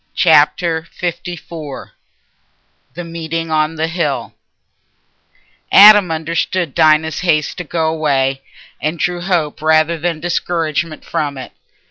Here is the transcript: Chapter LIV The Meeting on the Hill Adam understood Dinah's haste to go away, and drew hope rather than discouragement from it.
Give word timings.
Chapter 0.15 0.87
LIV 0.99 1.91
The 2.95 3.03
Meeting 3.03 3.51
on 3.51 3.75
the 3.75 3.87
Hill 3.87 4.33
Adam 5.71 6.09
understood 6.09 6.73
Dinah's 6.73 7.19
haste 7.19 7.59
to 7.59 7.63
go 7.63 7.85
away, 7.89 8.41
and 8.81 8.97
drew 8.97 9.21
hope 9.21 9.61
rather 9.61 9.99
than 9.99 10.19
discouragement 10.19 11.05
from 11.05 11.37
it. 11.37 11.51